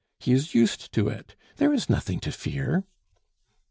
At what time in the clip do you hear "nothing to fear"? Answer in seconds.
1.87-2.85